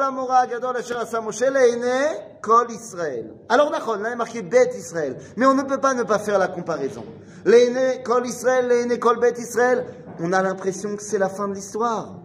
Hamora 0.03 0.41
hagadol 0.41 0.75
asher 0.77 0.98
asa 0.98 1.22
Moshe 1.22 1.50
le'enei 1.50 2.41
kol 2.41 2.70
Israël. 2.72 3.34
Alors 3.50 3.72
d'accord, 3.72 3.98
là 3.98 4.15
marqué 4.15 4.41
Bet 4.41 4.72
Israël. 4.75 5.17
Mais 5.36 5.46
on 5.46 5.53
ne 5.53 5.63
peut 5.63 5.79
pas 5.79 5.94
ne 5.94 6.03
pas 6.03 6.20
faire 6.20 6.39
la 6.39 6.48
comparaison. 6.48 7.06
Le'enei 7.46 8.03
kol 8.03 8.25
Israël, 8.25 8.67
le'enei 8.67 9.00
kol 9.00 9.20
Bet 9.20 9.39
Israël. 9.39 9.86
On 10.20 10.34
a 10.34 10.41
l'impression 10.41 10.96
que 10.96 11.03
c'est 11.03 11.17
la 11.17 11.29
fin 11.29 11.48
de 11.48 11.53
l'histoire. 11.53 12.15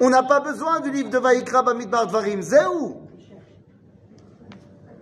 On 0.00 0.10
n'a 0.10 0.22
pas 0.22 0.40
besoin 0.40 0.80
du 0.80 0.90
livre 0.90 1.10
de 1.10 1.18
Vaïkra 1.18 1.62
Bamidbar 1.62 2.06
Dvarim. 2.06 2.42
Zéou 2.42 3.04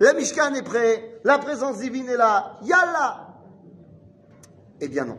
le 0.03 0.13
Mishkan 0.13 0.53
est 0.53 0.63
prêt, 0.63 1.19
la 1.23 1.37
présence 1.37 1.79
divine 1.79 2.09
est 2.09 2.17
là, 2.17 2.57
Yallah 2.63 3.27
Eh 4.81 4.89
bien 4.89 5.05
non. 5.05 5.17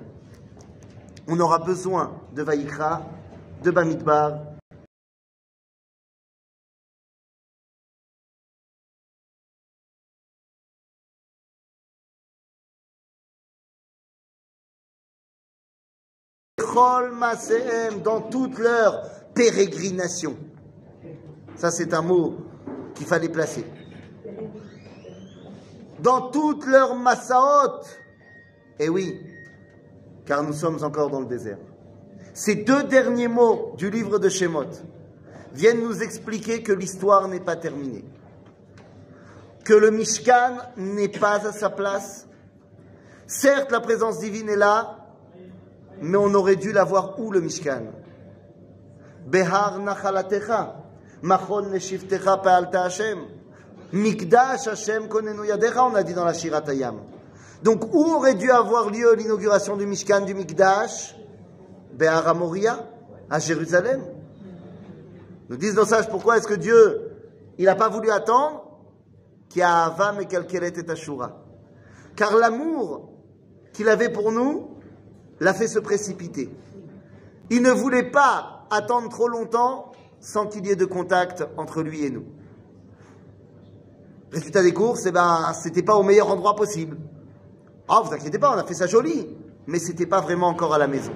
On 1.27 1.41
aura 1.41 1.59
besoin 1.59 2.21
de 2.35 2.43
Vaïkra, 2.43 3.01
de 3.65 3.71
Bamidbar. 3.71 4.39
Dans 18.05 18.21
toute 18.21 18.59
leur 18.59 19.33
pérégrination. 19.33 20.37
Ça, 21.57 21.71
c'est 21.71 21.95
un 21.95 22.03
mot 22.03 22.37
qu'il 22.95 23.07
fallait 23.07 23.29
placer 23.29 23.65
dans 26.05 26.31
toutes 26.31 26.67
leurs 26.67 26.95
massaot. 26.95 27.83
Et 28.79 28.89
oui, 28.89 29.21
car 30.27 30.43
nous 30.43 30.53
sommes 30.53 30.83
encore 30.85 31.11
dans 31.11 31.21
le 31.21 31.27
désert. 31.27 31.59
Ces 32.35 32.57
deux 32.57 32.83
derniers 32.83 33.29
mots 33.29 33.75
du 33.79 33.91
livre 33.91 34.19
de 34.19 34.29
Shemot 34.29 34.67
viennent 35.53 35.85
nous 35.85 36.03
expliquer 36.03 36.65
que 36.65 36.73
l'histoire 36.73 37.29
n'est 37.29 37.39
pas 37.39 37.55
terminée, 37.55 38.05
que 39.65 39.73
le 39.73 39.93
Mishkan 39.93 40.57
n'est 40.77 41.09
pas 41.09 41.47
à 41.47 41.53
sa 41.53 41.71
place. 41.71 42.27
Certes, 43.29 43.71
la 43.71 43.79
présence 43.79 44.19
divine 44.19 44.49
est 44.49 44.57
là, 44.57 44.99
mais 46.03 46.19
on 46.19 46.35
aurait 46.35 46.57
dû 46.57 46.73
la 46.73 46.83
voir 46.83 47.21
où 47.21 47.31
le 47.31 47.41
Mishkan? 47.41 47.85
Behar 49.27 49.79
nachalatecha, 49.79 50.83
machon 51.23 51.71
neshiftecha 51.71 52.39
pe'alta 52.39 52.83
Hashem. 52.83 53.21
Mikdash 53.93 54.67
Hashem 54.67 55.07
konenu 55.09 55.47
yadecha, 55.47 55.85
on 55.85 55.95
a 55.95 56.03
dit 56.03 56.15
dans 56.15 56.25
la 56.25 56.35
Shiratayam. 56.35 56.97
Donc, 57.63 57.95
où 57.95 58.13
aurait 58.13 58.35
dû 58.35 58.51
avoir 58.51 58.91
lieu 58.91 59.15
l'inauguration 59.15 59.77
du 59.77 59.87
Mishkan 59.87 60.23
du 60.23 60.35
Mikdash? 60.35 61.15
Be'ara 61.95 62.35
Moria, 62.35 62.89
à 63.31 63.39
Jérusalem. 63.39 64.03
Nous 65.49 65.57
disent 65.57 65.77
nos 65.77 65.85
sages 65.85 66.09
pourquoi 66.09 66.39
est-ce 66.39 66.49
que 66.49 66.55
Dieu, 66.55 67.11
il 67.59 67.67
n'a 67.67 67.75
pas 67.75 67.89
voulu 67.89 68.11
attendre 68.11 68.65
qu'il 69.49 69.61
y 69.61 69.63
a 69.63 69.85
Avam 69.85 70.21
et 70.21 70.27
Kalkelet 70.27 70.73
et 70.77 70.91
Ashura? 70.91 71.43
Car 72.17 72.37
l'amour 72.37 73.13
qu'il 73.73 73.89
avait 73.89 74.09
pour 74.09 74.33
nous 74.33 74.71
l'a 75.41 75.55
fait 75.55 75.69
se 75.69 75.79
précipiter. 75.79 76.51
Il 77.51 77.63
ne 77.63 77.71
voulait 77.71 78.11
pas 78.11 78.67
attendre 78.71 79.09
trop 79.09 79.29
longtemps 79.29 79.93
sans 80.21 80.47
qu'il 80.47 80.67
y 80.67 80.71
ait 80.71 80.77
de 80.77 80.85
contact 80.85 81.45
entre 81.57 81.83
lui 81.83 82.05
et 82.05 82.11
nous. 82.11 82.25
Résultat 84.33 84.63
des 84.63 84.73
courses, 84.73 85.07
eh 85.07 85.13
ben, 85.13 85.53
c'était 85.53 85.83
pas 85.83 85.95
au 85.95 86.03
meilleur 86.03 86.31
endroit 86.31 86.57
possible. 86.57 86.97
Ah, 87.89 88.03
vous 88.05 88.13
inquiétez 88.13 88.39
pas, 88.39 88.53
on 88.55 88.59
a 88.59 88.65
fait 88.65 88.75
ça 88.75 88.87
joli, 88.87 89.29
mais 89.67 89.79
c'était 89.79 90.07
pas 90.07 90.21
vraiment 90.21 90.49
encore 90.49 90.73
à 90.73 90.79
la 90.79 90.87
maison. 90.89 91.13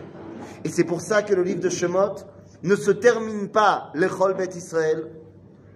Et 0.65 0.69
c'est 0.69 0.85
pour 0.85 1.01
ça 1.01 1.23
que 1.23 1.35
le 1.35 1.43
livre 1.43 1.61
de 1.61 1.69
Shemot 1.69 2.17
ne 2.63 2.77
se 2.77 2.91
termine 2.91 3.49
pas 3.49 3.91
l'Echol 3.95 4.35
Bet 4.35 4.57
Israël, 4.57 5.11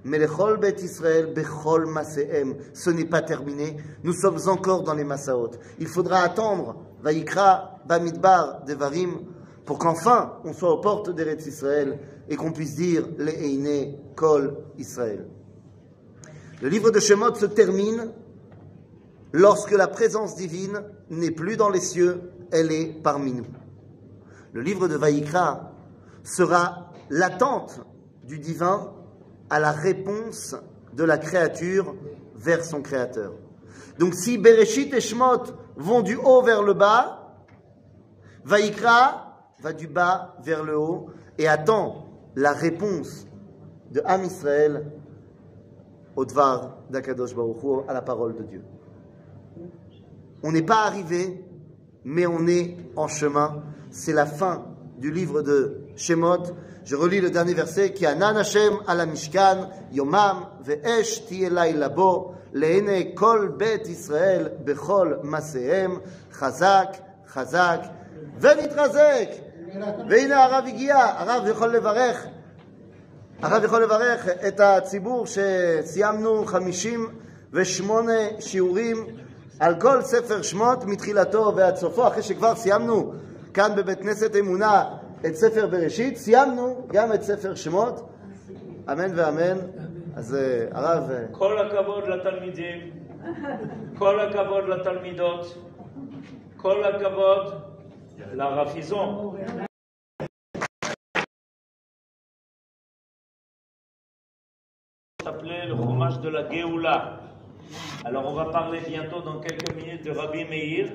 mais 0.04 0.18
l'Echol 0.18 0.58
Bet 0.58 0.76
Israël, 0.82 1.32
Bechol 1.35 1.87
Masehem. 1.87 2.56
Ce 2.72 2.90
n'est 2.90 3.04
pas 3.04 3.22
terminé, 3.22 3.76
nous 4.02 4.12
sommes 4.12 4.38
encore 4.46 4.82
dans 4.82 4.94
les 4.94 5.04
Masaot. 5.04 5.52
Il 5.78 5.87
faudra 5.87 6.18
attendre 6.20 6.76
Vaikra, 7.02 7.78
Bamidbar, 7.87 8.64
Devarim, 8.64 9.20
pour 9.64 9.78
qu'enfin 9.78 10.35
on 10.44 10.52
soit 10.52 10.72
aux 10.72 10.80
portes 10.80 11.14
d'Eretz 11.14 11.46
Israël 11.46 11.98
et 12.28 12.37
qu'on 12.37 12.52
puisse 12.52 12.74
dire 12.74 13.06
Le'eine 13.18 13.96
Kol 14.16 14.56
Israël. 14.78 15.26
Le 16.61 16.68
livre 16.68 16.90
de 16.90 17.00
Shemot 17.00 17.35
se 17.35 17.46
termine 17.46 18.12
lorsque 19.32 19.72
la 19.72 19.88
présence 19.88 20.37
divine 20.37 20.82
n'est 21.11 21.30
plus 21.30 21.56
dans 21.56 21.70
les 21.70 21.80
cieux, 21.80 22.20
elle 22.50 22.70
est 22.72 22.87
parmi 23.02 23.32
nous. 23.32 23.46
Le 24.53 24.61
livre 24.61 24.88
de 24.88 24.97
Vaïkra 24.97 25.73
sera 26.23 26.91
l'attente 27.11 27.81
du 28.25 28.38
divin 28.38 28.93
à 29.51 29.59
la 29.59 29.73
réponse 29.73 30.55
de 30.93 31.05
la 31.05 31.19
créature 31.19 31.95
vers 32.35 32.65
son 32.65 32.83
créateur. 32.83 33.33
Donc 33.99 34.15
si 34.15 34.38
Bereshit 34.38 34.93
et 34.95 35.01
Shemot 35.01 35.45
vont 35.77 36.03
du 36.03 36.17
haut 36.17 36.43
vers 36.43 36.62
le 36.62 36.75
bas, 36.75 37.37
Vaïkra 38.45 39.53
va 39.61 39.73
du 39.73 39.87
bas 39.87 40.37
vers 40.43 40.65
le 40.65 40.77
haut 40.77 41.07
et 41.38 41.49
attend 41.49 42.07
la 42.35 42.53
réponse 42.53 43.27
de 43.91 44.03
Am 44.05 44.25
Israël 44.25 44.87
au 46.17 46.25
Dvar 46.25 46.79
d'Akadosh 46.91 47.35
Baruch 47.35 47.85
à 47.88 47.95
la 47.95 48.03
parole 48.03 48.35
de 48.37 48.43
Dieu. 48.43 48.62
On 50.43 50.53
n'est 50.53 50.62
pas 50.62 50.85
arrivé, 50.85 51.45
mais 52.05 52.27
on 52.27 52.47
est 52.47 52.77
en 52.97 53.07
chemin 53.07 53.62
C'est 53.91 54.13
la 54.13 54.26
fin 54.26 54.65
du 54.97 55.12
livre 55.12 55.41
de 55.41 55.78
Shemot. 55.95 56.43
Je 56.86 56.95
relis 56.95 57.21
le 57.21 57.30
dernier 57.30 57.54
verset 57.54 57.91
qui 57.91 58.06
Anan 58.06 58.36
Hashem 58.36 58.73
ala 58.88 59.06
Mishkan 59.06 59.69
Yomam 59.91 60.45
ve'esh 60.63 61.26
tiye 61.26 61.50
laila 61.50 61.89
bo 61.89 62.36
le'ene 62.54 63.13
kol 63.13 63.50
bet 63.58 63.88
Israël 63.88 64.54
bechol 64.65 65.19
masehem 65.23 66.00
chazak 66.39 67.02
chazak 67.34 67.91
ונתחזק 68.41 69.30
והנה 70.10 70.43
הרב 70.43 70.63
הגיע, 70.67 70.97
הרב 70.97 71.47
יכול 71.47 71.69
לברך 71.69 72.26
הרב 73.41 73.63
יכול 73.63 73.84
לברך 73.84 74.28
את 74.47 74.60
הציבור 74.60 75.26
שסיימנו 75.26 76.45
58 76.45 78.13
שיעורים 78.39 79.06
על 79.60 79.82
כל 79.82 80.02
ספר 80.02 80.41
שמות 80.41 80.86
מתחילתו 80.86 81.54
ועד 81.56 81.76
סופו, 81.76 82.08
אחרי 82.08 82.23
שכבר 82.23 82.56
סיימנו 82.56 83.13
כאן 83.54 83.71
בבית 83.78 84.00
כנסת 84.02 84.36
אמונה 84.36 84.84
את 85.26 85.36
ספר 85.36 85.67
בראשית, 85.67 86.17
סיימנו 86.17 86.88
גם 86.88 87.13
את 87.13 87.21
ספר 87.21 87.56
שמות, 87.56 88.10
אמן 88.91 89.12
ואמן. 89.15 89.58
אז 90.17 90.36
אה, 90.36 90.67
הרב, 90.71 91.12
אה, 91.12 91.26
כל 91.32 91.58
הכבוד 91.58 92.08
לתלמידים, 92.08 92.91
כל 93.97 94.19
הכבוד 94.19 94.63
לתלמידות, 94.69 95.58
כל 96.58 96.84
הכבוד 96.84 97.54
לרב 98.34 98.69
פיזון. 98.69 99.36
s'appelait 105.23 105.65
le 105.67 105.76
fromage 105.76 106.19
de 106.21 106.30
la 106.30 106.50
Géoula. 106.50 107.19
Alors 108.06 108.26
on 108.32 108.34
va 108.34 108.45
parler 108.45 108.80
bientôt 108.88 109.21
dans 109.21 109.39
quelques 109.39 109.76
minutes 109.76 110.06
de 110.06 110.12
Rabbi 110.12 110.45
Meir, 110.45 110.86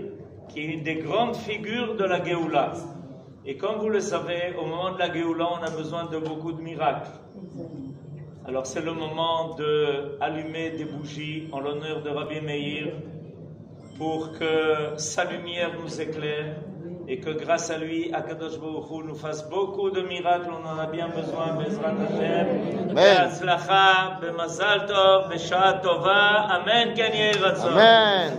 qui 0.49 0.62
est 0.62 0.65
une 0.65 0.83
des 0.83 0.95
grandes 0.95 1.36
figures 1.36 1.95
de 1.95 2.03
la 2.03 2.23
Géoula. 2.23 2.73
Et 3.45 3.57
comme 3.57 3.77
vous 3.77 3.89
le 3.89 3.99
savez, 3.99 4.53
au 4.60 4.65
moment 4.65 4.91
de 4.91 4.99
la 4.99 5.13
Géoula, 5.13 5.47
on 5.60 5.63
a 5.63 5.69
besoin 5.69 6.05
de 6.05 6.17
beaucoup 6.17 6.51
de 6.51 6.62
miracles. 6.62 7.12
Alors 8.45 8.65
c'est 8.65 8.81
le 8.81 8.93
moment 8.93 9.55
de 9.55 10.17
allumer 10.21 10.71
des 10.71 10.86
bougies 10.86 11.49
en 11.51 11.60
l'honneur 11.60 12.01
de 12.01 12.10
Rabbi 12.10 12.39
Meir 12.39 12.93
pour 13.97 14.31
que 14.33 14.93
sa 14.97 15.25
lumière 15.25 15.71
nous 15.81 15.99
éclaire 15.99 16.55
et 17.10 17.19
que 17.19 17.29
grâce 17.29 17.69
à 17.69 17.77
lui, 17.77 18.13
Akadosh 18.13 18.60
Baruch 18.60 18.91
Hu 18.91 19.07
nous 19.07 19.15
fasse 19.15 19.49
beaucoup 19.49 19.89
de 19.89 20.01
miracles. 20.01 20.49
On 20.51 20.65
en 20.67 20.77
a 20.77 20.88
bien 20.88 21.07
besoin, 21.07 21.55
Bezrat 21.55 21.95
Hashem. 22.05 22.93
Be'atzlacha, 22.93 24.19
be'mazal 24.21 24.86
tov, 24.88 25.29
be'shah 25.29 25.79
tova. 25.81 26.47
Amen, 26.49 26.93
Amen. 27.63 28.33